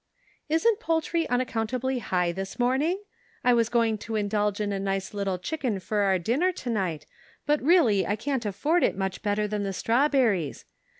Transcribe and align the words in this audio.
"Isn't 0.49 0.79
poultry 0.79 1.29
unaccountably 1.29 1.99
high 1.99 2.31
this 2.31 2.57
morn 2.57 2.81
ing? 2.81 3.03
I 3.43 3.53
was 3.53 3.69
going 3.69 3.99
to 3.99 4.15
indulge 4.15 4.59
in 4.59 4.73
a 4.73 4.79
nice 4.79 5.13
little 5.13 5.37
chicken 5.37 5.79
for 5.79 5.99
our 5.99 6.17
dinner 6.17 6.51
to 6.51 6.71
night, 6.71 7.05
but 7.45 7.61
really 7.61 8.07
I 8.07 8.15
can't 8.15 8.43
afford 8.47 8.81
it 8.81 8.97
much 8.97 9.21
better 9.21 9.47
than 9.47 9.61
the 9.61 9.73
strawberries. 9.73 10.65